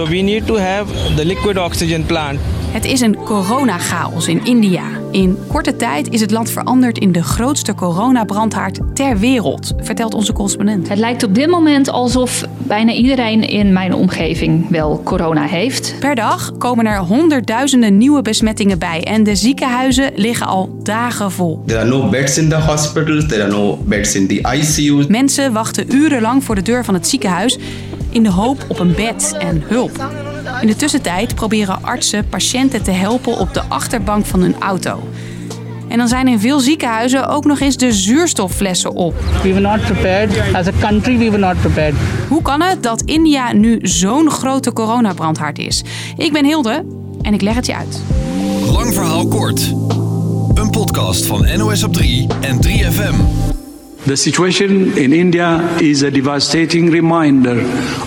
[0.00, 2.40] So we need to have the liquid oxygen plant.
[2.70, 4.82] Het is een coronachaos in India.
[5.10, 10.32] In korte tijd is het land veranderd in de grootste coronabrandhaard ter wereld, vertelt onze
[10.32, 10.88] correspondent.
[10.88, 15.94] Het lijkt op dit moment alsof bijna iedereen in mijn omgeving wel corona heeft.
[15.98, 21.62] Per dag komen er honderdduizenden nieuwe besmettingen bij en de ziekenhuizen liggen al dagen vol.
[21.66, 25.06] There are no beds in the hospitals, there are no beds in the ICU's.
[25.06, 27.58] Mensen wachten urenlang voor de deur van het ziekenhuis
[28.10, 30.10] in de hoop op een bed en hulp.
[30.60, 35.08] In de tussentijd proberen artsen patiënten te helpen op de achterbank van hun auto.
[35.88, 39.14] En dan zijn in veel ziekenhuizen ook nog eens de zuurstofflessen op.
[39.42, 40.54] We were not prepared.
[40.54, 41.94] As a country, we were not prepared.
[42.28, 45.82] Hoe kan het dat India nu zo'n grote coronabrandhaard is?
[46.16, 46.84] Ik ben Hilde
[47.22, 48.00] en ik leg het je uit.
[48.72, 49.60] Lang verhaal kort.
[50.54, 53.49] Een podcast van NOS op 3 en 3FM.
[54.04, 57.64] The situation in India is a devastating reminder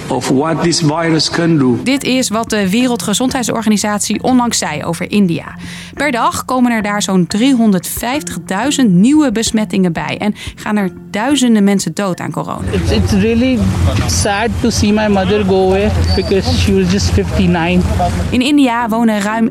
[0.07, 1.79] of what this virus can do.
[1.83, 5.57] Dit is wat de Wereldgezondheidsorganisatie onlangs zei over India.
[5.93, 11.93] Per dag komen er daar zo'n 350.000 nieuwe besmettingen bij en gaan er duizenden mensen
[11.93, 12.71] dood aan corona.
[12.71, 13.59] It's, it's really
[14.07, 17.83] sad to see my mother go away because she was just 59.
[18.29, 19.49] In India wonen ruim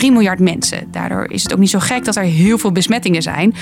[0.00, 0.88] miljard mensen.
[0.90, 3.54] Daardoor is het ook niet zo gek dat er heel veel besmettingen zijn.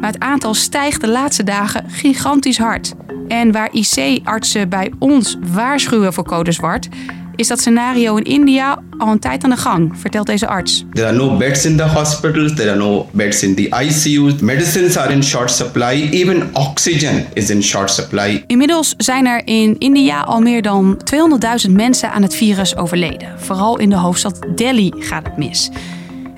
[0.00, 2.92] Maar het aantal stijgt de laatste dagen gigantisch hard.
[3.28, 6.88] En waar IC-artsen bij ons waarschuwen voor code zwart,
[7.36, 10.84] is dat scenario in India al een tijd aan de gang, vertelt deze arts.
[10.92, 14.40] There are no beds in the hospitals, there are no beds in the ICU's.
[14.40, 18.44] Medicines are in short supply, even oxygen is in short supply.
[18.46, 21.00] Inmiddels zijn er in India al meer dan
[21.66, 23.40] 200.000 mensen aan het virus overleden.
[23.40, 25.70] Vooral in de hoofdstad Delhi gaat het mis.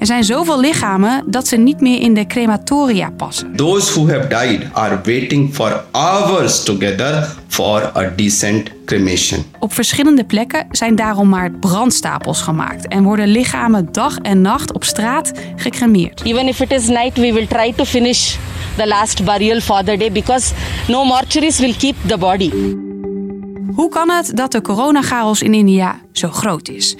[0.05, 3.56] Er zijn zoveel lichamen dat ze niet meer in de crematoria passen.
[3.56, 9.44] Those who have died are waiting for hours together for a decent cremation.
[9.58, 14.84] Op verschillende plekken zijn daarom maar brandstapels gemaakt en worden lichamen dag en nacht op
[14.84, 16.23] straat gecremeerd.
[16.24, 18.36] Even if it is night, we will try to finish
[18.77, 20.55] the last burial for the day because
[20.89, 22.51] no mortuaries will keep the body.
[23.74, 26.96] Hoe kan het dat de coronachaos in India zo groot is?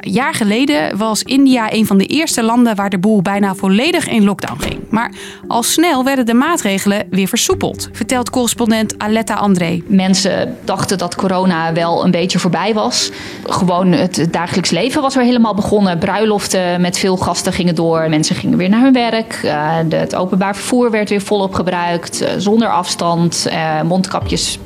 [0.00, 4.08] Een jaar geleden was India een van de eerste landen waar de boel bijna volledig
[4.08, 4.80] in lockdown ging.
[4.90, 5.12] Maar
[5.48, 9.82] al snel werden de maatregelen weer versoepeld, vertelt correspondent Aletta André.
[9.86, 13.10] Mensen dachten dat corona wel een beetje voorbij was.
[13.44, 15.98] Gewoon het dagelijks leven was weer helemaal begonnen.
[15.98, 18.08] Bruiloften met veel gasten gingen door.
[18.08, 19.40] Mensen gingen weer naar hun werk.
[19.44, 22.22] Uh, het openbaar vervoer werd weer volop gebruikt.
[22.22, 23.46] Uh, zonder afstand.
[23.48, 23.80] Uh,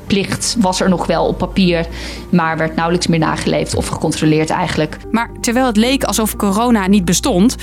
[0.07, 1.87] mondkapjesplicht was er nog wel op papier.
[2.31, 4.97] Maar werd nauwelijks meer nageleefd of gecontroleerd eigenlijk.
[5.11, 7.57] Maar terwijl het leek alsof corona niet bestond,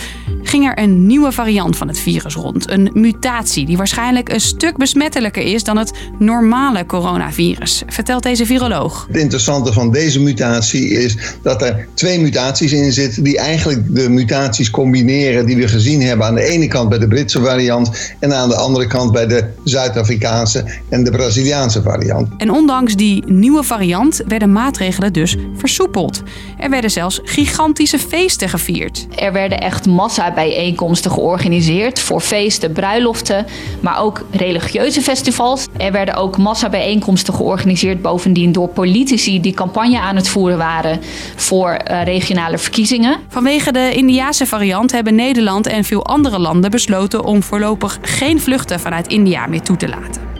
[0.43, 2.69] ging er een nieuwe variant van het virus rond.
[2.69, 9.05] Een mutatie die waarschijnlijk een stuk besmettelijker is dan het normale coronavirus, vertelt deze viroloog.
[9.07, 14.09] Het interessante van deze mutatie is dat er twee mutaties in zitten die eigenlijk de
[14.09, 18.33] mutaties combineren die we gezien hebben aan de ene kant bij de Britse variant en
[18.33, 22.29] aan de andere kant bij de Zuid-Afrikaanse en de Braziliaanse variant.
[22.37, 26.21] En ondanks die nieuwe variant werden maatregelen dus versoepeld.
[26.57, 29.07] Er werden zelfs gigantische feesten gevierd.
[29.15, 29.85] Er werden echt
[30.33, 33.45] massabijeenkomsten georganiseerd voor feesten, bruiloften,
[33.81, 35.67] maar ook religieuze festivals.
[35.77, 40.99] Er werden ook massabijeenkomsten georganiseerd bovendien door politici die campagne aan het voeren waren
[41.35, 43.17] voor uh, regionale verkiezingen.
[43.27, 48.79] Vanwege de Indiase variant hebben Nederland en veel andere landen besloten om voorlopig geen vluchten
[48.79, 50.32] vanuit India meer toe te laten.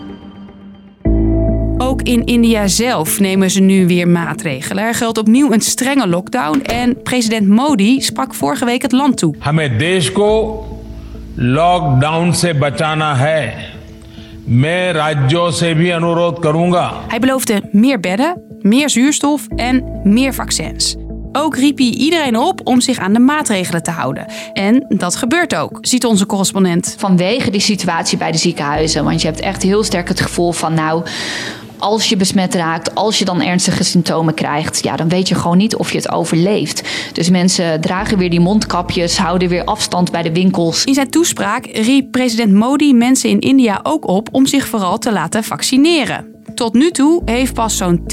[1.93, 4.85] Ook in India zelf nemen ze nu weer maatregelen.
[4.85, 9.35] Er geldt opnieuw een strenge lockdown en president Modi sprak vorige week het land toe.
[9.39, 10.65] हमें देश को
[11.35, 13.55] लॉकडाउन से बचाना है
[14.47, 20.97] मैं राज्यों से भी अनुरोध करूंगा Hij beloofde meer bedden, meer zuurstof en meer vaccins.
[21.33, 24.27] Ook riep hij iedereen op om zich aan de maatregelen te houden.
[24.53, 26.95] En dat gebeurt ook, ziet onze correspondent.
[26.99, 29.05] Vanwege die situatie bij de ziekenhuizen.
[29.05, 31.03] Want je hebt echt heel sterk het gevoel van nou
[31.84, 35.58] als je besmet raakt, als je dan ernstige symptomen krijgt, ja, dan weet je gewoon
[35.58, 36.84] niet of je het overleeft.
[37.14, 40.84] Dus mensen dragen weer die mondkapjes, houden weer afstand bij de winkels.
[40.84, 45.12] In zijn toespraak riep president Modi mensen in India ook op om zich vooral te
[45.12, 46.26] laten vaccineren.
[46.56, 48.04] Tot nu toe heeft pas zo'n 10%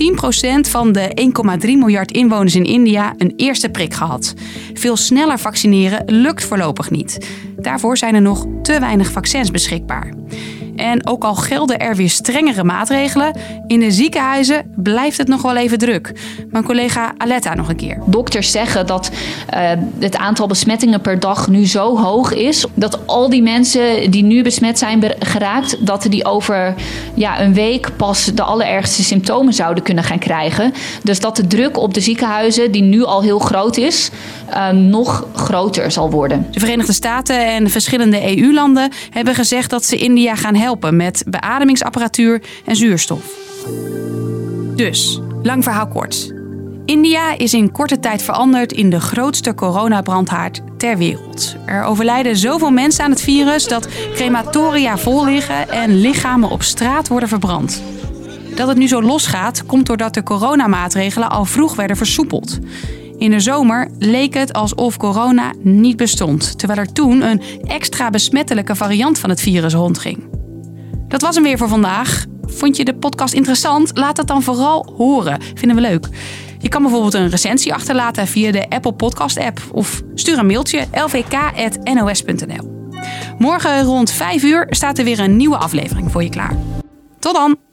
[0.61, 1.31] van de
[1.67, 4.35] 1,3 miljard inwoners in India een eerste prik gehad.
[4.75, 7.29] Veel sneller vaccineren lukt voorlopig niet.
[7.57, 10.13] Daarvoor zijn er nog te weinig vaccins beschikbaar.
[10.81, 13.33] En ook al gelden er weer strengere maatregelen,
[13.67, 16.13] in de ziekenhuizen blijft het nog wel even druk.
[16.51, 17.99] Mijn collega Aletta nog een keer.
[18.07, 19.11] Dokters zeggen dat
[19.55, 24.23] uh, het aantal besmettingen per dag nu zo hoog is dat al die mensen die
[24.23, 26.75] nu besmet zijn geraakt, dat die over
[27.15, 30.73] ja, een week pas de allerergste symptomen zouden kunnen gaan krijgen.
[31.03, 34.11] Dus dat de druk op de ziekenhuizen, die nu al heel groot is,
[34.55, 36.47] uh, nog groter zal worden.
[36.51, 42.43] De Verenigde Staten en verschillende EU-landen hebben gezegd dat ze India gaan helpen met beademingsapparatuur
[42.65, 43.25] en zuurstof.
[44.75, 46.33] Dus, lang verhaal kort.
[46.85, 51.57] India is in korte tijd veranderd in de grootste coronabrandhaard ter wereld.
[51.67, 57.09] Er overlijden zoveel mensen aan het virus dat crematoria vol liggen en lichamen op straat
[57.09, 57.83] worden verbrand.
[58.55, 62.59] Dat het nu zo losgaat, komt doordat de coronamaatregelen al vroeg werden versoepeld.
[63.21, 68.75] In de zomer leek het alsof corona niet bestond, terwijl er toen een extra besmettelijke
[68.75, 70.29] variant van het virus rondging.
[71.09, 72.25] Dat was hem weer voor vandaag.
[72.43, 73.91] Vond je de podcast interessant?
[73.99, 75.43] Laat het dan vooral horen.
[75.55, 76.09] Vinden we leuk.
[76.59, 80.87] Je kan bijvoorbeeld een recensie achterlaten via de Apple Podcast app of stuur een mailtje
[80.93, 82.89] lvk.nos.nl.
[83.39, 86.57] Morgen rond 5 uur staat er weer een nieuwe aflevering voor je klaar.
[87.19, 87.70] Tot dan!